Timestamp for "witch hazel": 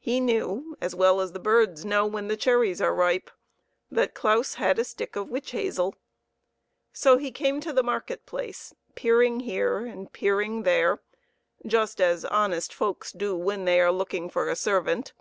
5.28-5.94